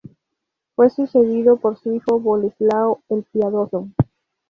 Fue 0.75 0.89
sucedido 0.89 1.57
por 1.57 1.77
su 1.77 1.93
hijo 1.93 2.19
Boleslao 2.19 3.03
el 3.09 3.21
Piadoso. 3.21 3.89